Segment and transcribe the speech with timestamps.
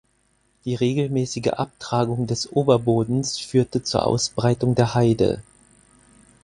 [0.65, 5.43] Die regelmäßige Abtragung des Oberbodens führte zur Ausbreitung der Heide.